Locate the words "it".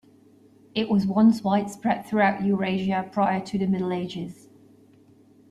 0.73-0.89